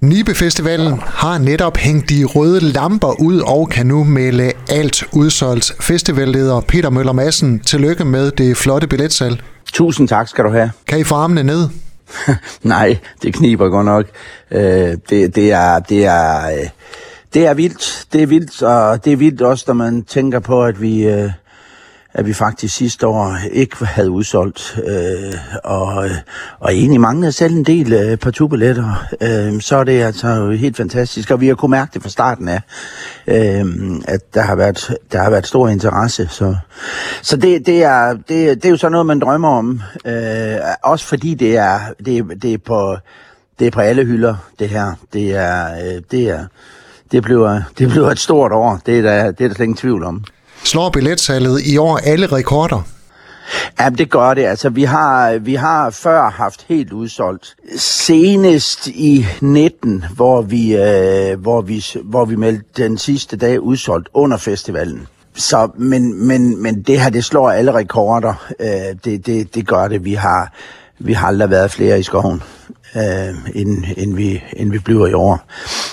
Nibe 0.00 0.34
Festivalen 0.34 1.00
har 1.00 1.38
netop 1.38 1.76
hængt 1.76 2.08
de 2.08 2.24
røde 2.24 2.60
lamper 2.60 3.20
ud 3.20 3.40
og 3.40 3.68
kan 3.68 3.86
nu 3.86 4.04
melde 4.04 4.52
alt 4.70 5.04
udsolgt. 5.12 5.72
Festivalleder 5.80 6.60
Peter 6.60 6.90
Møller 6.90 7.12
Madsen, 7.12 7.60
tillykke 7.60 8.04
med 8.04 8.30
det 8.30 8.56
flotte 8.56 8.86
billetsalg. 8.86 9.42
Tusind 9.72 10.08
tak 10.08 10.28
skal 10.28 10.44
du 10.44 10.50
have. 10.50 10.70
Kan 10.86 10.98
I 10.98 11.04
få 11.04 11.14
armene 11.14 11.42
ned? 11.42 11.68
Nej, 12.62 12.98
det 13.22 13.34
kniber 13.34 13.68
godt 13.68 13.86
nok. 13.86 14.04
Øh, 14.50 14.60
det, 15.10 15.34
det, 15.34 15.52
er, 15.52 15.78
det, 15.78 16.06
er, 16.06 16.46
øh, 16.46 16.68
det 17.34 17.46
er 17.46 17.54
vildt. 17.54 18.04
Det 18.12 18.22
er 18.22 18.26
vildt, 18.26 18.62
og 18.62 19.04
det 19.04 19.12
er 19.12 19.16
vildt 19.16 19.42
også, 19.42 19.64
når 19.66 19.74
man 19.74 20.02
tænker 20.02 20.38
på, 20.38 20.64
at 20.64 20.82
vi, 20.82 21.06
øh, 21.06 21.30
at 22.12 22.26
vi 22.26 22.32
faktisk 22.32 22.76
sidste 22.76 23.06
år 23.06 23.36
ikke 23.52 23.84
havde 23.84 24.10
udsolgt, 24.10 24.78
øh, 24.86 25.34
og, 25.64 26.04
øh, 26.04 26.10
og 26.60 26.74
egentlig 26.74 27.00
manglede 27.00 27.32
selv 27.32 27.54
en 27.54 27.64
del 27.64 27.92
øh, 27.92 28.16
partubilletter, 28.16 29.04
øh, 29.20 29.60
så 29.60 29.76
er 29.76 29.84
det 29.84 30.02
altså 30.02 30.50
helt 30.50 30.76
fantastisk, 30.76 31.30
og 31.30 31.40
vi 31.40 31.48
har 31.48 31.54
kunnet 31.54 31.70
mærke 31.70 31.90
det 31.94 32.02
fra 32.02 32.08
starten 32.08 32.48
af, 32.48 32.60
øh, 33.26 33.66
at 34.08 34.34
der 34.34 34.42
har, 34.42 34.54
været, 34.56 34.96
der 35.12 35.22
har 35.22 35.30
været 35.30 35.46
stor 35.46 35.68
interesse, 35.68 36.28
så, 36.28 36.56
så 37.22 37.36
det, 37.36 37.66
det, 37.66 37.82
er, 37.82 38.12
det, 38.12 38.28
det 38.28 38.64
er 38.64 38.70
jo 38.70 38.76
sådan 38.76 38.92
noget, 38.92 39.06
man 39.06 39.20
drømmer 39.20 39.48
om, 39.48 39.82
øh, 40.04 40.56
også 40.82 41.06
fordi 41.06 41.34
det 41.34 41.56
er, 41.56 41.80
det, 42.04 42.42
det 42.42 42.54
er 42.54 42.58
på 42.58 42.96
det 43.60 43.66
er 43.66 43.70
på 43.70 43.80
alle 43.80 44.04
hylder, 44.04 44.36
det 44.58 44.68
her. 44.68 44.92
Det 45.12 45.36
er, 45.36 45.74
øh, 45.74 46.02
det 46.10 46.28
er, 46.28 46.46
det 47.12 47.22
bliver, 47.22 47.62
det 47.78 47.88
bliver 47.88 48.10
et 48.10 48.18
stort 48.18 48.52
år. 48.52 48.80
Det 48.86 48.98
er 48.98 49.02
der, 49.02 49.30
det 49.30 49.44
er 49.44 49.48
der 49.48 49.54
slet 49.54 49.64
ingen 49.64 49.76
tvivl 49.76 50.04
om. 50.04 50.24
Slår 50.64 50.90
billetsalget 50.90 51.62
i 51.66 51.76
år 51.76 51.96
alle 51.96 52.26
rekorder? 52.26 52.82
Ja, 53.80 53.88
det 53.88 54.10
gør 54.10 54.34
det. 54.34 54.44
Altså, 54.44 54.68
vi 54.68 54.82
har, 54.84 55.38
vi 55.38 55.54
har 55.54 55.90
før 55.90 56.30
haft 56.30 56.64
helt 56.68 56.92
udsolgt. 56.92 57.56
Senest 57.76 58.86
i 58.86 59.26
19, 59.40 60.04
hvor 60.14 60.42
vi, 60.42 60.76
øh, 60.76 61.40
hvor 61.40 61.60
vi, 61.60 61.84
hvor 62.04 62.24
vi 62.24 62.36
meldte 62.36 62.64
den 62.76 62.98
sidste 62.98 63.36
dag 63.36 63.60
udsolgt 63.60 64.08
under 64.14 64.36
festivalen. 64.36 65.06
Så, 65.34 65.68
men, 65.76 66.26
men, 66.26 66.62
men 66.62 66.82
det 66.82 67.00
her, 67.00 67.10
det 67.10 67.24
slår 67.24 67.50
alle 67.50 67.74
rekorder. 67.74 68.50
Øh, 68.60 68.96
det, 69.04 69.26
det, 69.26 69.54
det 69.54 69.66
gør 69.66 69.88
det. 69.88 70.04
Vi 70.04 70.14
har, 70.14 70.52
vi 70.98 71.12
har 71.12 71.28
aldrig 71.28 71.50
været 71.50 71.70
flere 71.70 72.00
i 72.00 72.02
skoven 72.02 72.42
øh, 72.96 73.34
end, 73.54 73.84
end, 73.96 74.14
vi, 74.14 74.42
end 74.56 74.70
vi 74.70 74.78
bliver 74.78 75.06
i 75.06 75.12
år. 75.12 75.40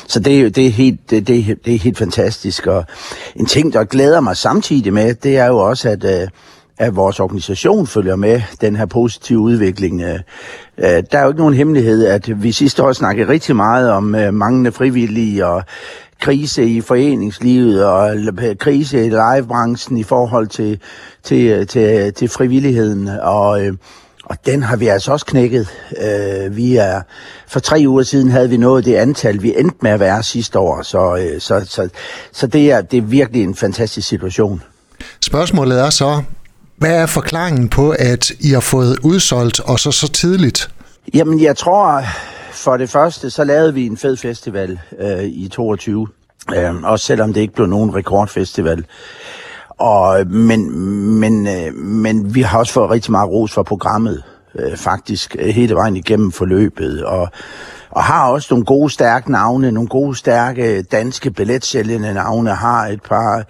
Så 0.08 0.20
det, 0.20 0.56
det, 0.56 0.66
er 0.66 0.72
helt, 0.72 1.10
det, 1.10 1.28
det, 1.28 1.58
det 1.66 1.76
er 1.76 1.80
helt 1.80 1.98
fantastisk. 1.98 2.68
Og 2.68 2.86
en 3.36 3.46
ting, 3.46 3.74
der 3.74 3.84
glæder 3.84 4.22
mig 4.22 4.38
samtidig 4.38 4.94
med, 4.94 5.14
det 5.14 5.38
er 5.38 5.46
jo 5.46 5.58
også, 5.58 5.90
at, 5.90 6.04
øh, 6.04 6.28
at 6.78 6.96
vores 6.96 7.20
organisation 7.20 7.88
følger 7.88 8.16
med 8.16 8.42
den 8.62 8.76
her 8.76 8.86
positive 8.86 9.40
udvikling. 9.40 10.02
Øh, 10.02 10.20
øh, 10.78 11.04
der 11.12 11.18
er 11.18 11.22
jo 11.22 11.28
ikke 11.28 11.40
nogen 11.40 11.54
hemmelighed, 11.54 12.06
at 12.06 12.44
vi 12.44 12.52
sidste 12.52 12.84
år 12.84 12.94
snakkede 12.94 13.28
rigtig 13.28 13.56
meget 13.56 13.92
om 13.92 14.16
øh, 14.16 14.34
manglende 14.34 14.72
frivillige 14.72 15.46
og 15.46 15.64
krise 16.22 16.66
i 16.66 16.82
foreningslivet 16.82 17.86
og 17.86 18.18
øh, 18.18 18.56
krise 18.60 19.06
i 19.06 19.10
livebranchen 19.10 19.98
i 19.98 20.04
forhold 20.04 20.48
til, 20.48 20.80
til, 21.24 21.46
øh, 21.46 21.68
til, 21.68 22.14
til 22.14 22.30
frivilligheden. 22.30 23.08
Og, 23.08 23.66
øh, 23.66 23.74
og 24.30 24.38
den 24.46 24.64
har 24.64 24.76
vi 24.76 24.88
altså 24.88 25.12
også 25.12 25.26
knækket. 25.26 25.68
Øh, 26.02 26.56
vi 26.56 26.76
er, 26.76 27.02
for 27.48 27.60
tre 27.60 27.84
uger 27.88 28.04
siden 28.04 28.32
havde 28.32 28.50
vi 28.50 28.58
nået 28.58 28.86
det 28.86 28.96
antal, 28.96 29.42
vi 29.42 29.54
endte 29.58 29.78
med 29.82 29.92
at 29.92 30.00
være 30.00 30.24
sidste 30.24 30.60
år. 30.60 30.82
Så, 30.82 31.16
øh, 31.16 31.42
så, 31.42 31.66
så, 31.70 31.90
så 32.32 32.48
det, 32.48 32.72
er, 32.72 32.82
det 32.82 32.98
er 32.98 33.02
virkelig 33.02 33.44
en 33.44 33.56
fantastisk 33.56 34.08
situation. 34.08 34.64
Spørgsmålet 35.22 35.80
er 35.80 35.90
så, 35.90 36.22
hvad 36.78 37.02
er 37.02 37.06
forklaringen 37.06 37.70
på, 37.70 37.96
at 38.00 38.32
I 38.40 38.52
har 38.52 38.60
fået 38.60 39.00
udsolgt 39.04 39.60
og 39.60 39.80
så 39.80 39.92
så 39.92 40.12
tidligt? 40.12 40.70
Jamen, 41.14 41.42
jeg 41.42 41.58
tror, 41.58 42.04
for 42.52 42.78
det 42.78 42.90
første, 42.90 43.30
så 43.30 43.44
lavede 43.44 43.74
vi 43.74 43.86
en 43.86 43.98
fed 43.98 44.18
festival 44.18 44.80
øh, 45.00 45.24
i 45.24 45.50
22. 45.52 46.08
Øh, 46.56 46.84
også 46.84 47.06
selvom 47.06 47.34
det 47.34 47.42
ikke 47.42 47.54
blev 47.54 47.68
nogen 47.68 47.96
rekordfestival. 47.96 48.86
Og, 49.78 50.28
men, 50.28 50.80
men, 51.20 51.48
øh, 51.48 51.76
men 51.76 52.36
vi 52.36 52.42
har 52.42 52.60
også 52.60 52.74
fået 52.74 52.90
rigtig 52.90 53.12
meget 53.12 53.30
ros 53.30 53.54
for 53.54 53.64
programmet, 53.64 54.24
øh, 54.56 54.78
faktisk 54.78 55.36
øh, 55.40 55.48
hele 55.48 55.76
vejen 55.76 55.96
igennem 55.96 56.32
forløbet. 56.32 57.04
Og, 57.04 57.30
og 57.90 58.04
har 58.04 58.30
også 58.30 58.48
nogle 58.52 58.66
gode, 58.66 58.90
stærke 58.90 59.32
navne, 59.32 59.72
nogle 59.72 59.90
gode, 59.90 60.16
stærke 60.16 60.82
danske 60.82 61.32
billetsælgende 61.32 62.14
navne, 62.14 62.50
har 62.50 62.88
et 62.88 63.02
par, 63.02 63.44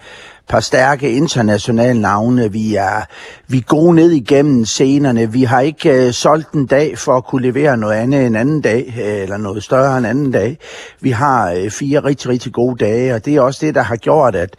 par 0.48 0.60
stærke 0.60 1.12
internationale 1.12 2.00
navne. 2.00 2.52
Vi 2.52 2.74
er, 2.74 3.02
vi 3.46 3.58
er 3.58 3.62
gode 3.62 3.94
ned 3.94 4.10
igennem 4.10 4.64
scenerne. 4.64 5.32
Vi 5.32 5.42
har 5.42 5.60
ikke 5.60 6.06
øh, 6.06 6.12
solgt 6.12 6.52
en 6.52 6.66
dag 6.66 6.98
for 6.98 7.16
at 7.16 7.24
kunne 7.24 7.42
levere 7.42 7.76
noget 7.76 7.94
andet 7.94 8.26
en 8.26 8.36
anden 8.36 8.60
dag, 8.60 8.94
øh, 8.98 9.22
eller 9.22 9.36
noget 9.36 9.62
større 9.62 9.98
en 9.98 10.04
anden 10.04 10.32
dag. 10.32 10.58
Vi 11.00 11.10
har 11.10 11.52
øh, 11.52 11.70
fire 11.70 12.00
rigtig, 12.00 12.28
rigtig 12.28 12.52
gode 12.52 12.84
dage, 12.84 13.14
og 13.14 13.24
det 13.24 13.36
er 13.36 13.40
også 13.40 13.66
det, 13.66 13.74
der 13.74 13.82
har 13.82 13.96
gjort, 13.96 14.36
at 14.36 14.56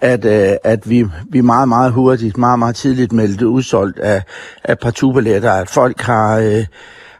at, 0.00 0.24
øh, 0.24 0.56
at 0.64 0.90
vi, 0.90 1.06
vi 1.28 1.40
meget, 1.40 1.68
meget 1.68 1.92
hurtigt, 1.92 2.38
meget, 2.38 2.58
meget 2.58 2.76
tidligt 2.76 3.12
meldte 3.12 3.48
udsolgt 3.48 3.98
af, 3.98 4.22
af 4.64 4.78
partubilletter, 4.78 5.52
at 5.52 5.70
folk 5.70 6.00
har, 6.00 6.38
øh, 6.38 6.64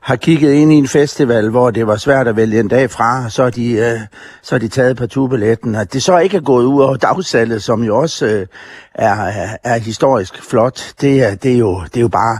har 0.00 0.16
kigget 0.16 0.52
ind 0.52 0.72
i 0.72 0.74
en 0.74 0.88
festival, 0.88 1.50
hvor 1.50 1.70
det 1.70 1.86
var 1.86 1.96
svært 1.96 2.28
at 2.28 2.36
vælge 2.36 2.60
en 2.60 2.68
dag 2.68 2.90
fra, 2.90 3.30
så 3.30 3.42
har 3.42 3.50
de, 3.50 3.72
øh, 3.72 4.00
så 4.42 4.54
er 4.54 4.58
de 4.58 4.68
taget 4.68 4.96
partubilletten. 4.96 5.74
At 5.74 5.92
det 5.92 6.02
så 6.02 6.18
ikke 6.18 6.36
er 6.36 6.40
gået 6.40 6.64
ud 6.64 6.82
over 6.82 6.96
dagsalget, 6.96 7.62
som 7.62 7.84
jo 7.84 7.98
også 7.98 8.26
øh, 8.26 8.46
er, 8.94 9.14
er, 9.14 9.56
er 9.64 9.78
historisk 9.78 10.42
flot, 10.42 10.94
det 11.00 11.22
er, 11.22 11.34
det 11.34 11.52
er, 11.52 11.58
jo, 11.58 11.80
det 11.84 11.96
er 11.96 12.00
jo 12.00 12.08
bare, 12.08 12.38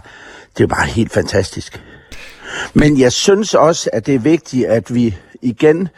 det 0.52 0.60
er 0.60 0.64
jo 0.64 0.68
bare 0.68 0.86
helt 0.86 1.12
fantastisk. 1.12 1.82
Men 2.74 3.00
jeg 3.00 3.12
synes 3.12 3.54
også, 3.54 3.90
at 3.92 4.06
det 4.06 4.14
er 4.14 4.18
vigtigt, 4.18 4.66
at 4.66 4.94
vi 4.94 5.16
igen 5.42 5.88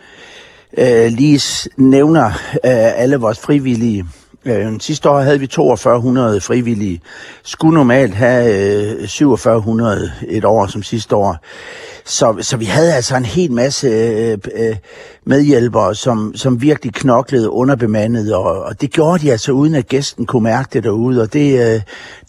øh, 0.79 1.07
lige 1.07 1.71
nævner 1.77 2.27
øh, 2.55 3.01
alle 3.03 3.17
vores 3.17 3.39
frivillige, 3.39 4.05
Øh, 4.47 4.81
sidste 4.81 5.11
år 5.11 5.21
havde 5.21 5.41
vi 5.41 5.49
4200 5.55 6.41
frivillige. 6.41 7.01
Skulle 7.43 7.75
normalt 7.75 8.15
have 8.15 9.01
øh, 9.01 9.09
4700 9.09 10.13
et 10.29 10.45
år 10.45 10.67
som 10.67 10.83
sidste 10.83 11.17
år. 11.17 11.37
Så, 12.05 12.37
så 12.41 12.57
vi 12.57 12.65
havde 12.65 12.95
altså 12.95 13.17
en 13.17 13.25
hel 13.25 13.53
masse 13.53 13.89
øh, 13.89 14.39
øh, 14.55 14.77
medhjælpere, 15.25 15.95
som, 15.95 16.33
som 16.37 16.63
virkelig 16.63 16.95
knoklede 16.95 17.51
underbemandet, 17.51 18.35
og, 18.35 18.63
og 18.63 18.81
det 18.81 18.91
gjorde 18.91 19.23
de 19.23 19.33
altså 19.33 19.53
uden 19.53 19.75
at 19.75 19.89
gæsten 19.89 20.27
kunne 20.27 20.43
mærke 20.43 20.69
det 20.73 20.85
derude, 20.85 21.23
og 21.23 21.33
det, 21.33 21.75
øh, 21.75 21.81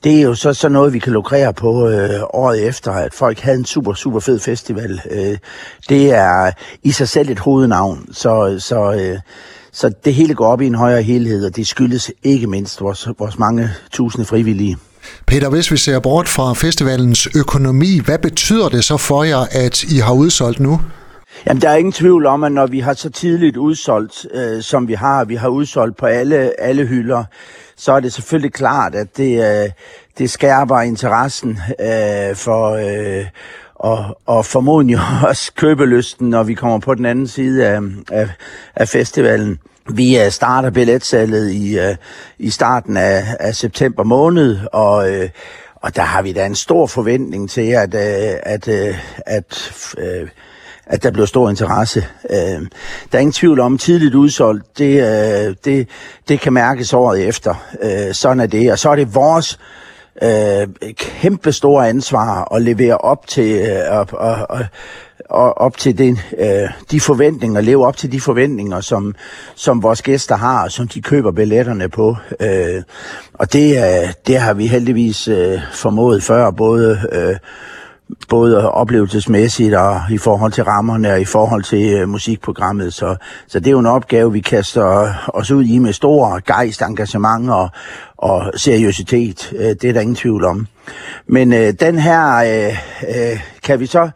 det 0.03 0.17
er 0.17 0.22
jo 0.22 0.35
så, 0.35 0.53
så 0.53 0.69
noget, 0.69 0.94
vi 0.94 1.00
kan 1.00 1.13
lukrere 1.13 1.53
på 1.53 1.89
øh, 1.89 2.22
året 2.33 2.67
efter, 2.67 2.91
at 2.91 3.13
folk 3.13 3.39
havde 3.39 3.57
en 3.57 3.66
super, 3.66 3.94
super 3.94 4.19
fed 4.19 4.39
festival. 4.39 5.01
Øh, 5.11 5.38
det 5.89 6.13
er 6.13 6.51
i 6.83 6.91
sig 6.91 7.09
selv 7.09 7.29
et 7.29 7.39
hovednavn, 7.39 8.06
så, 8.13 8.56
så 8.59 8.94
øh, 8.94 9.19
så 9.77 9.91
det 10.05 10.13
hele 10.13 10.33
går 10.33 10.47
op 10.47 10.61
i 10.61 10.65
en 10.65 10.75
højere 10.75 11.01
helhed, 11.01 11.45
og 11.45 11.55
det 11.55 11.67
skyldes 11.67 12.11
ikke 12.23 12.47
mindst 12.47 12.81
vores, 12.81 13.07
vores 13.19 13.39
mange 13.39 13.69
tusinde 13.91 14.25
frivillige. 14.25 14.77
Peter, 15.27 15.49
hvis 15.49 15.71
vi 15.71 15.77
ser 15.77 15.99
bort 15.99 16.29
fra 16.29 16.53
festivalens 16.53 17.27
økonomi, 17.35 17.99
hvad 18.05 18.19
betyder 18.19 18.69
det 18.69 18.83
så 18.83 18.97
for 18.97 19.23
jer, 19.23 19.45
at 19.51 19.83
I 19.83 19.97
har 19.97 20.13
udsolgt 20.13 20.59
nu? 20.59 20.81
Jamen, 21.47 21.61
der 21.61 21.69
er 21.69 21.75
ingen 21.75 21.91
tvivl 21.91 22.25
om, 22.25 22.43
at 22.43 22.51
når 22.51 22.67
vi 22.67 22.79
har 22.79 22.93
så 22.93 23.09
tidligt 23.09 23.57
udsolgt, 23.57 24.25
øh, 24.33 24.61
som 24.61 24.88
vi 24.88 24.93
har, 24.93 25.25
vi 25.25 25.35
har 25.35 25.47
udsolgt 25.47 25.97
på 25.97 26.05
alle, 26.05 26.61
alle 26.61 26.85
hylder, 26.85 27.23
så 27.77 27.91
er 27.91 27.99
det 27.99 28.13
selvfølgelig 28.13 28.53
klart, 28.53 28.95
at 28.95 29.17
det, 29.17 29.63
øh, 29.63 29.69
det 30.17 30.29
skærper 30.29 30.81
interessen 30.81 31.59
øh, 31.79 32.35
for... 32.35 32.73
Øh, 32.73 33.25
og, 33.79 34.17
og 34.25 34.45
formodentlig 34.45 34.99
også 35.29 35.51
købelysten, 35.55 36.29
når 36.29 36.43
vi 36.43 36.53
kommer 36.53 36.79
på 36.79 36.95
den 36.95 37.05
anden 37.05 37.27
side 37.27 37.67
af, 37.67 37.79
af, 38.11 38.29
af 38.75 38.88
festivalen. 38.88 39.59
Vi 39.89 40.25
uh, 40.25 40.31
starter 40.31 40.69
billetsalget 40.69 41.51
i, 41.51 41.79
uh, 41.79 41.95
i 42.39 42.49
starten 42.49 42.97
af, 42.97 43.35
af 43.39 43.55
september 43.55 44.03
måned, 44.03 44.57
og, 44.73 45.11
uh, 45.11 45.29
og 45.75 45.95
der 45.95 46.01
har 46.01 46.21
vi 46.21 46.33
da 46.33 46.45
en 46.45 46.55
stor 46.55 46.88
forventning 46.88 47.49
til, 47.49 47.71
at, 47.71 47.93
uh, 47.93 48.39
at, 48.43 48.67
uh, 48.67 48.95
at, 49.25 49.71
uh, 49.97 50.29
at 50.85 51.03
der 51.03 51.11
bliver 51.11 51.25
stor 51.25 51.49
interesse. 51.49 52.05
Uh, 52.23 52.65
der 53.12 53.13
er 53.13 53.19
ingen 53.19 53.33
tvivl 53.33 53.59
om, 53.59 53.77
tidligt 53.77 54.15
udsolgt, 54.15 54.77
det, 54.77 55.01
uh, 55.01 55.56
det, 55.65 55.89
det 56.27 56.39
kan 56.39 56.53
mærkes 56.53 56.94
året 56.94 57.27
efter. 57.27 57.56
Uh, 57.83 58.13
sådan 58.13 58.39
er 58.39 58.47
det, 58.47 58.71
og 58.71 58.80
så 58.80 58.89
er 58.89 58.95
det 58.95 59.15
vores 59.15 59.53
øh, 59.53 59.87
Øh, 60.22 60.94
kæmpe 60.94 61.52
store 61.52 61.90
ansvar 61.90 62.54
at 62.56 62.62
levere 62.62 62.98
op 62.98 63.28
til 63.28 63.56
øh, 63.56 63.92
op, 63.92 64.14
og, 64.14 64.60
og 65.30 65.58
op 65.58 65.78
til 65.78 65.98
den, 65.98 66.19
øh, 66.40 66.69
de 66.92 67.00
forventninger, 67.00 67.62
leve 67.62 67.88
op 67.88 67.98
til 67.98 68.12
de 68.12 68.22
forventninger, 68.22 68.81
som, 68.81 69.16
som 69.56 69.84
vores 69.84 70.02
gæster 70.02 70.36
har, 70.36 70.64
og 70.64 70.72
som 70.72 70.88
de 70.88 71.02
køber 71.02 71.31
billetterne 71.31 71.90
på. 71.90 72.16
Øh, 72.40 72.84
og 73.34 73.54
det, 73.54 73.78
øh, 73.78 74.14
det 74.28 74.38
har 74.38 74.54
vi 74.54 74.68
heldigvis 74.68 75.28
øh, 75.28 75.60
formået 75.74 76.24
før, 76.24 76.52
både 76.52 77.02
øh, 77.12 77.36
både 78.30 78.71
oplevelsesmæssigt 78.71 79.75
og 79.75 80.01
i 80.12 80.18
forhold 80.18 80.51
til 80.51 80.63
rammerne 80.63 81.13
og 81.13 81.21
i 81.21 81.25
forhold 81.25 81.63
til 81.63 81.94
øh, 81.94 82.09
musikprogrammet. 82.09 82.94
Så, 82.94 83.15
så 83.48 83.59
det 83.59 83.68
er 83.68 83.71
jo 83.71 83.80
en 83.80 83.86
opgave, 83.86 84.31
vi 84.31 84.39
kaster 84.39 85.01
øh, 85.01 85.09
os 85.27 85.51
ud 85.51 85.63
i 85.63 85.80
med 85.80 85.94
stor 85.94 86.39
gejst, 86.45 86.81
engagement 86.81 87.50
og, 87.50 87.69
og 88.18 88.51
seriøsitet. 88.56 89.54
Øh, 89.56 89.75
det 89.81 89.83
er 89.83 89.94
der 89.94 90.01
ingen 90.01 90.15
tvivl 90.15 90.45
om. 90.45 90.68
Men 91.27 91.54
øh, 91.54 91.74
den 91.80 92.00
her 92.00 92.36
øh, 92.36 92.77
øh, 93.09 93.39
kan 93.63 93.80
vi 93.80 93.86
så 93.86 94.09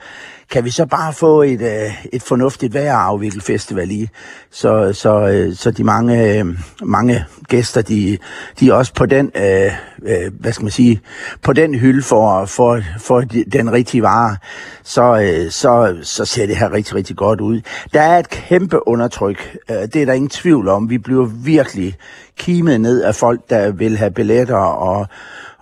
kan 0.51 0.65
vi 0.65 0.69
så 0.69 0.85
bare 0.85 1.13
få 1.13 1.41
et, 1.41 1.61
øh, 1.61 2.05
et 2.13 2.23
fornuftigt 2.23 2.73
vejr 2.73 2.97
at 2.97 3.05
afvikle 3.05 3.41
festival 3.41 3.91
i, 3.91 4.09
så, 4.51 4.93
så, 4.93 5.27
øh, 5.27 5.55
så 5.55 5.71
de 5.71 5.83
mange, 5.83 6.38
øh, 6.38 6.45
mange 6.83 7.25
gæster, 7.51 7.81
de, 7.81 8.18
de 8.59 8.69
er 8.69 8.74
også 8.74 8.94
på 8.94 9.06
den, 9.06 9.31
øh, 9.36 9.71
øh, 10.03 10.31
hvad 10.39 10.51
skal 10.51 10.63
man 10.63 10.71
sige, 10.71 11.01
på 11.42 11.53
den 11.53 11.75
hylde 11.75 12.03
for, 12.03 12.45
for, 12.45 12.81
for 13.00 13.21
den 13.51 13.71
rigtige 13.71 14.03
vare, 14.03 14.38
så, 14.83 15.21
øh, 15.21 15.51
så, 15.51 15.98
så 16.01 16.25
ser 16.25 16.45
det 16.45 16.56
her 16.56 16.74
rigtig, 16.74 16.95
rigtig 16.95 17.15
godt 17.15 17.42
ud. 17.42 17.62
Der 17.94 18.01
er 18.01 18.19
et 18.19 18.30
kæmpe 18.30 18.88
undertryk, 18.88 19.57
øh, 19.69 19.75
det 19.75 19.95
er 19.95 20.06
der 20.06 20.13
ingen 20.13 20.30
tvivl 20.30 20.68
om. 20.68 20.89
Vi 20.89 20.98
bliver 20.98 21.25
virkelig 21.25 21.95
kimet 22.38 22.81
ned 22.81 23.01
af 23.03 23.15
folk, 23.15 23.50
der 23.50 23.71
vil 23.71 23.98
have 23.98 24.12
billetter 24.12 24.56
og 24.57 25.07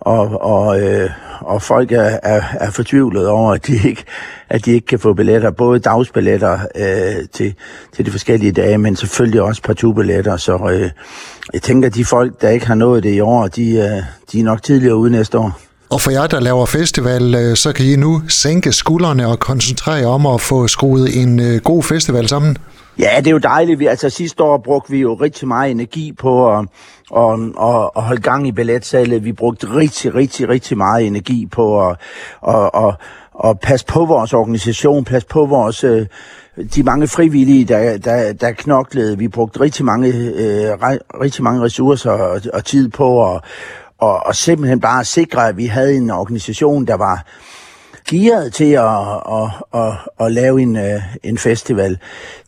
og, 0.02 0.42
og, 0.42 0.82
øh, 0.82 1.10
og 1.42 1.62
folk 1.62 1.92
er, 1.92 2.18
er, 2.24 2.42
er 2.60 2.72
fortvivlet 2.72 3.28
over, 3.28 3.54
at 3.54 3.68
de 3.68 3.88
ikke, 3.88 4.04
at 4.50 4.66
de 4.66 4.72
ikke 4.72 4.88
kan 4.88 5.00
få 5.00 5.14
billetter, 5.14 5.52
både 5.52 5.80
dagsbilletter 5.80 6.60
øh, 6.76 7.28
til, 7.34 7.54
til 7.96 8.06
de 8.06 8.12
forskellige 8.12 8.52
dage, 8.52 8.78
men 8.78 8.96
selvfølgelig 8.96 9.42
også 9.42 9.62
partubilletter. 9.62 10.38
Så 10.38 10.70
øh, 10.74 10.90
jeg 11.54 11.62
tænker, 11.62 11.88
at 11.88 11.96
de 11.96 12.06
folk, 12.06 12.42
der 12.42 12.50
ikke 12.50 12.68
har 12.68 12.76
nået 12.76 13.04
det 13.04 13.14
i 13.14 13.20
år, 13.20 13.48
de, 13.48 13.72
øh, 13.72 14.04
de 14.32 14.40
er 14.40 14.44
nok 14.44 14.64
tidligere 14.64 14.96
ude 14.96 15.12
næste 15.12 15.38
år. 15.38 15.60
Og 15.90 16.02
for 16.02 16.12
jer, 16.12 16.28
der 16.28 16.40
laver 16.40 16.66
festival, 16.66 17.36
øh, 17.36 17.56
så 17.56 17.74
kan 17.74 17.86
I 17.86 17.96
nu 17.96 18.22
sænke 18.28 18.72
skuldrene 18.72 19.28
og 19.28 19.40
koncentrere 19.40 20.06
om 20.06 20.26
at 20.26 20.42
få 20.42 20.68
skruet 20.68 21.22
en 21.22 21.40
øh, 21.40 21.62
god 21.62 21.84
festival 21.84 22.28
sammen. 22.28 22.58
Ja, 23.00 23.16
det 23.18 23.28
er 23.28 23.32
jo 23.32 23.38
dejligt. 23.38 23.80
Vi, 23.80 23.86
altså 23.86 24.10
sidste 24.10 24.44
år 24.44 24.58
brugte 24.58 24.92
vi 24.92 25.00
jo 25.00 25.14
rigtig 25.14 25.48
meget 25.48 25.72
energi 25.72 26.12
på 26.12 26.58
at, 26.58 26.66
og, 27.10 27.40
og, 27.56 27.98
og 27.98 28.04
holde 28.04 28.22
gang 28.22 28.48
i 28.48 28.52
billetsalget. 28.52 29.24
Vi 29.24 29.32
brugte 29.32 29.76
rigtig, 29.76 30.16
rigtig, 30.16 30.50
rigtig 30.50 30.78
meget 30.78 31.08
energi 31.08 31.46
på 31.46 31.90
at, 31.90 31.98
at, 32.48 32.70
at, 32.74 32.96
at 33.46 33.60
passe 33.60 33.86
på 33.86 34.06
vores 34.06 34.34
organisation, 34.34 35.06
passe 35.06 35.28
på 35.28 35.46
vores 35.46 35.84
øh, 35.84 36.06
de 36.76 36.84
mange 36.84 37.08
frivillige, 37.08 37.66
der, 37.66 37.98
der, 37.98 38.34
der 38.34 38.52
knoklede. 38.52 39.18
Vi 39.18 39.28
brugte 39.28 39.60
rigtig 39.60 39.86
mange, 39.86 40.08
øh, 40.14 40.72
rigtig 41.22 41.44
mange 41.44 41.62
ressourcer 41.62 42.12
og, 42.12 42.42
og 42.54 42.66
tid 42.66 42.90
på 42.90 43.34
at 43.34 43.42
og, 44.00 44.26
og 44.26 44.36
simpelthen 44.36 44.80
bare 44.80 45.06
sikre, 45.06 45.48
at 45.48 45.58
vi 45.58 45.66
havde 45.66 45.96
en 45.96 46.10
organisation, 46.10 46.86
der 46.86 46.96
var 46.96 47.26
gearet 48.10 48.54
til 48.54 48.72
at, 48.72 48.90
at, 49.32 49.82
at, 49.82 49.94
at 50.20 50.32
lave 50.32 50.62
en, 50.62 50.76
øh, 50.76 51.02
en 51.24 51.38
festival. 51.38 51.98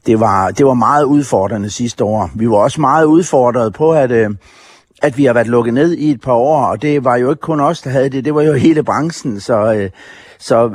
Det 0.06 0.20
var, 0.20 0.52
det 0.52 0.66
var 0.66 0.74
meget 0.74 1.04
udfordrende 1.04 1.70
sidste 1.70 2.04
år. 2.04 2.30
Vi 2.36 2.50
var 2.50 2.58
også 2.58 2.82
meget 2.82 3.06
udfordret 3.06 3.74
på, 3.74 3.92
at, 3.92 4.12
øh, 4.12 4.30
at 5.02 5.18
vi 5.18 5.26
har 5.26 5.34
været 5.34 5.48
lukket 5.48 5.74
ned 5.74 5.94
i 5.94 6.12
et 6.12 6.22
par 6.22 6.34
år, 6.34 6.66
og 6.66 6.82
det 6.82 7.04
var 7.04 7.16
jo 7.16 7.30
ikke 7.30 7.42
kun 7.42 7.60
os, 7.60 7.82
der 7.82 7.90
havde 7.90 8.10
det, 8.10 8.26
det 8.26 8.36
var 8.36 8.42
jo 8.42 8.54
hele 8.54 8.84
branchen, 8.84 9.40
så, 9.40 9.74
øh, 9.74 9.90
så 10.40 10.68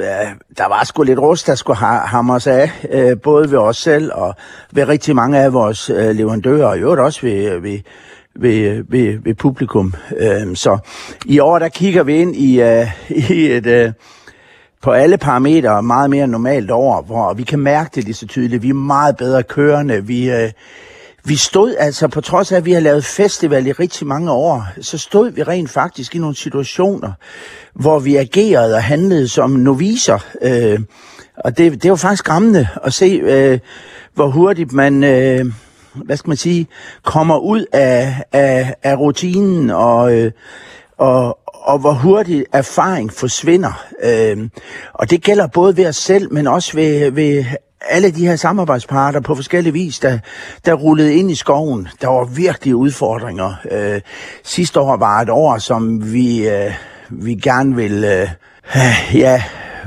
der 0.59 0.69
var 0.69 0.85
sgu 0.85 1.03
lidt 1.03 1.19
rust, 1.19 1.47
der 1.47 1.55
skulle 1.55 1.77
hamres 1.77 2.47
af, 2.47 2.71
både 3.23 3.50
ved 3.50 3.59
os 3.59 3.77
selv 3.77 4.11
og 4.15 4.35
ved 4.73 4.89
rigtig 4.89 5.15
mange 5.17 5.39
af 5.39 5.53
vores 5.53 5.89
leverandører, 5.89 6.67
og 6.67 6.77
i 6.77 6.81
øvrigt 6.81 7.00
også 7.00 7.21
ved, 7.23 7.61
ved, 7.61 7.79
ved, 8.35 8.85
ved, 8.89 9.19
ved 9.25 9.35
publikum. 9.35 9.94
Så 10.55 10.79
i 11.25 11.39
år, 11.39 11.59
der 11.59 11.69
kigger 11.69 12.03
vi 12.03 12.17
ind 12.17 12.37
i, 12.37 12.61
i 13.35 13.53
et 13.53 13.94
på 14.82 14.90
alle 14.90 15.19
parametre 15.19 15.82
meget 15.82 16.11
mere 16.11 16.26
normalt 16.26 16.70
over, 16.70 17.02
hvor 17.02 17.34
vi 17.34 17.43
kan 17.43 17.58
mærke 17.58 17.90
det 17.94 18.05
lige 18.05 18.14
så 18.14 18.26
tydeligt. 18.26 18.62
Vi 18.62 18.69
er 18.69 18.75
meget 18.75 19.17
bedre 19.17 19.43
kørende. 19.43 20.06
Vi, 20.06 20.31
øh, 20.31 20.50
vi 21.25 21.37
stod 21.37 21.75
altså, 21.78 22.08
på 22.08 22.20
trods 22.20 22.52
af, 22.52 22.56
at 22.56 22.64
vi 22.64 22.73
har 22.73 22.81
lavet 22.81 23.05
festival 23.05 23.67
i 23.67 23.73
rigtig 23.73 24.06
mange 24.06 24.31
år, 24.31 24.67
så 24.81 24.99
stod 24.99 25.31
vi 25.31 25.43
rent 25.43 25.70
faktisk 25.70 26.14
i 26.14 26.19
nogle 26.19 26.37
situationer, 26.37 27.12
hvor 27.75 27.99
vi 27.99 28.17
agerede 28.17 28.75
og 28.75 28.82
handlede 28.82 29.28
som 29.28 29.50
noviser. 29.50 30.19
Øh, 30.43 30.81
og 31.37 31.58
det, 31.58 31.82
det 31.82 31.90
var 31.90 31.96
faktisk 31.96 32.19
skræmmende 32.19 32.69
at 32.84 32.94
se, 32.94 33.06
øh, 33.06 33.58
hvor 34.14 34.29
hurtigt 34.29 34.72
man... 34.72 35.05
Øh, 35.05 35.46
hvad 36.05 36.17
skal 36.17 36.31
man 36.31 36.37
sige, 36.37 36.67
kommer 37.02 37.38
ud 37.38 37.64
af, 37.72 38.22
af, 38.32 38.75
af 38.82 38.96
rutinen 38.96 39.70
og, 39.70 40.14
øh, 40.14 40.32
og, 40.98 41.38
og 41.44 41.78
hvor 41.78 41.93
hurtigt 41.93 42.44
erfaring 42.52 43.12
forsvinder. 43.12 43.84
Øh, 44.02 44.48
og 44.93 45.10
det 45.10 45.22
gælder 45.22 45.46
både 45.46 45.76
ved 45.76 45.87
os 45.87 45.96
selv, 45.96 46.32
men 46.32 46.46
også 46.46 46.72
ved, 46.76 47.10
ved 47.10 47.44
alle 47.88 48.10
de 48.10 48.26
her 48.26 48.37
samarbejdsparter 48.37 49.20
på 49.20 49.34
forskellige 49.34 49.72
vis, 49.72 49.98
der, 49.98 50.19
der 50.64 50.75
rullede 50.75 51.14
ind 51.14 51.31
i 51.31 51.34
skoven. 51.34 51.88
Der 52.00 52.08
var 52.08 52.25
virkelig 52.25 52.76
udfordringer. 52.76 53.54
Øh, 53.70 54.00
sidste 54.44 54.81
år 54.81 54.96
var 54.96 55.20
et 55.20 55.31
år, 55.31 55.58
som 55.58 56.12
vi, 56.12 56.48
øh, 56.48 56.72
vi 57.10 57.34
gerne 57.34 57.76
vil... 57.76 58.04
Øh, 58.04 58.28
ja, 59.14 59.43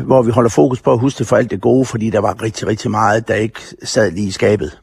hvor 0.06 0.21
vi 0.21 0.31
holder 0.31 0.50
fokus 0.50 0.81
på 0.81 0.94
at 0.94 1.00
huske 1.00 1.25
for 1.25 1.35
alt 1.35 1.51
det 1.51 1.61
gode, 1.61 1.85
fordi 1.85 2.09
der 2.09 2.19
var 2.19 2.41
rigtig, 2.41 2.67
rigtig 2.67 2.91
meget, 2.91 3.27
der 3.27 3.35
ikke 3.35 3.59
sad 3.83 4.11
lige 4.11 4.27
i 4.27 4.31
skabet. 4.31 4.79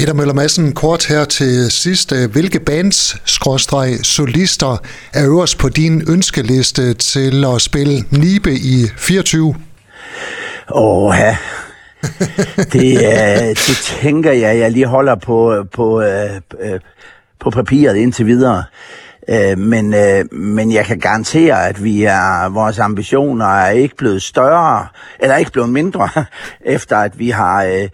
Peter 0.00 0.14
Møller 0.14 0.34
Madsen, 0.34 0.72
kort 0.72 1.06
her 1.06 1.24
til 1.24 1.70
sidst. 1.70 2.14
Hvilke 2.14 2.60
bands, 2.60 3.16
skråstreg, 3.24 3.98
solister 4.02 4.82
er 5.14 5.26
øverst 5.26 5.58
på 5.58 5.68
din 5.68 6.02
ønskeliste 6.08 6.94
til 6.94 7.44
at 7.44 7.60
spille 7.60 8.04
Nibe 8.10 8.52
i 8.52 8.86
24? 8.96 9.54
Åh, 10.74 11.14
ja. 11.18 11.36
det, 12.72 12.96
uh, 12.96 13.48
det 13.48 13.98
tænker 14.02 14.32
jeg, 14.32 14.58
jeg 14.58 14.72
lige 14.72 14.86
holder 14.86 15.14
på, 15.14 15.64
på, 15.74 16.00
uh, 16.00 16.80
på 17.40 17.50
papiret 17.50 17.96
indtil 17.96 18.26
videre. 18.26 18.64
Men, 19.56 19.94
men 20.32 20.72
jeg 20.72 20.84
kan 20.84 20.98
garantere, 20.98 21.68
at 21.68 21.84
vi 21.84 22.04
er, 22.04 22.48
vores 22.48 22.78
ambitioner 22.78 23.46
er 23.46 23.70
ikke 23.70 23.96
blevet 23.96 24.22
større, 24.22 24.86
eller 25.20 25.36
ikke 25.36 25.52
blevet 25.52 25.70
mindre, 25.70 26.08
efter 26.76 26.96
at 26.96 27.18
vi 27.18 27.30
har 27.30 27.88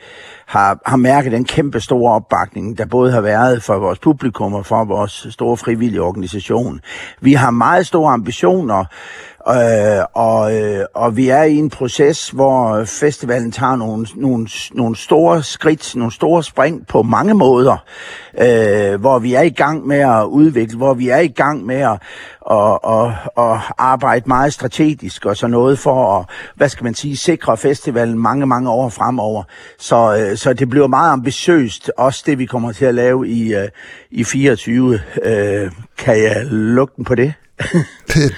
har, 0.47 0.79
har 0.87 0.97
mærket 0.97 1.33
den 1.33 1.45
kæmpe 1.45 1.81
store 1.81 2.13
opbakning, 2.13 2.79
der 2.79 2.87
både 2.87 3.13
har 3.13 3.21
været 3.21 3.63
for 3.63 3.79
vores 3.79 3.99
publikum 3.99 4.55
og 4.55 4.67
for 4.67 4.85
vores 4.85 5.27
store 5.31 5.57
frivillige 5.57 6.03
organisation. 6.03 6.81
Vi 7.21 7.33
har 7.33 7.51
meget 7.51 7.87
store 7.87 8.13
ambitioner, 8.13 8.85
Øh, 9.49 10.05
og, 10.15 10.55
øh, 10.55 10.85
og 10.95 11.17
vi 11.17 11.29
er 11.29 11.43
i 11.43 11.57
en 11.57 11.71
proces, 11.71 12.31
hvor 12.31 12.85
festivalen 12.85 13.53
tager 13.53 13.77
nogle, 13.77 14.07
nogle, 14.15 14.49
nogle 14.73 14.97
store 14.97 15.43
skridt, 15.43 15.97
nogle 15.97 16.13
store 16.13 16.43
spring 16.43 16.87
på 16.87 17.03
mange 17.03 17.35
måder, 17.35 17.77
øh, 18.39 19.01
hvor 19.01 19.19
vi 19.19 19.35
er 19.35 19.43
i 19.43 19.51
gang 19.51 19.87
med 19.87 19.99
at 19.99 20.25
udvikle, 20.25 20.77
hvor 20.77 20.95
vi 20.95 21.09
er 21.09 21.19
i 21.19 21.29
gang 21.29 21.67
med 21.67 21.77
at, 21.77 22.03
og, 22.47 22.85
og, 22.85 23.15
og 23.35 23.61
arbejde 23.79 24.25
meget 24.29 24.53
strategisk 24.53 25.27
og 25.27 25.37
så 25.37 25.47
noget 25.47 25.79
for 25.79 26.19
at, 26.19 26.27
hvad 26.55 26.69
skal 26.69 26.85
man 26.85 26.95
sige, 26.95 27.17
sikre 27.17 27.57
festivalen 27.57 28.19
mange, 28.19 28.47
mange 28.47 28.71
år 28.71 28.89
fremover. 28.89 29.43
Så, 29.79 30.17
øh, 30.17 30.37
så 30.37 30.53
det 30.53 30.69
bliver 30.69 30.87
meget 30.87 31.13
ambitiøst, 31.13 31.91
også 31.97 32.23
det 32.27 32.39
vi 32.39 32.47
kommer 32.47 32.73
til 32.73 32.85
at 32.85 32.95
lave 32.95 33.29
i, 33.29 33.55
øh, 33.55 33.69
i 34.11 34.25
24. 34.25 35.01
Øh, 35.23 35.71
kan 35.99 36.23
jeg 36.23 36.47
lukke 36.47 36.93
den 36.97 37.05
på 37.05 37.15
det? 37.15 37.35
Det, 38.15 38.33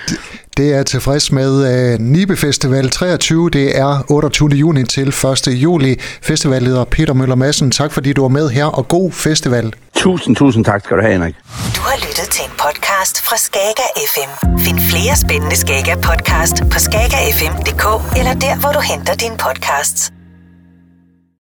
det 0.56 0.74
er 0.74 0.82
tilfreds 0.82 1.32
med 1.32 1.50
uh, 1.94 2.00
Nibe 2.00 2.36
Festival 2.36 2.90
23. 2.90 3.50
Det 3.50 3.78
er 3.78 4.04
28. 4.10 4.48
juni 4.48 4.84
til 4.84 5.08
1. 5.08 5.14
juli. 5.46 5.96
Festivalleder 6.22 6.84
Peter 6.84 7.14
Møller 7.14 7.34
Madsen, 7.34 7.70
tak 7.70 7.92
fordi 7.92 8.12
du 8.12 8.22
var 8.22 8.28
med 8.28 8.48
her, 8.48 8.64
og 8.64 8.88
god 8.88 9.12
festival. 9.12 9.72
Tusind, 9.94 10.36
tusind 10.36 10.64
tak 10.64 10.84
skal 10.84 10.96
du 10.96 11.02
have, 11.02 11.12
Henrik. 11.12 11.34
Du 11.76 11.80
har 11.80 11.96
lyttet 11.96 12.28
til 12.32 12.44
en 12.44 12.50
podcast 12.58 13.22
fra 13.26 13.36
Skager 13.36 13.90
FM. 14.12 14.58
Find 14.58 14.80
flere 14.80 15.16
spændende 15.16 15.56
Skager 15.56 15.96
podcast 15.96 16.56
på 16.72 16.78
skagerfm.dk 16.78 18.16
eller 18.18 18.34
der, 18.34 18.60
hvor 18.60 18.72
du 18.72 18.80
henter 18.80 19.14
dine 19.14 19.36
podcasts. 19.36 20.12